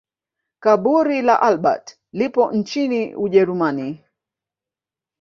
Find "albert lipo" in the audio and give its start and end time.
1.41-2.51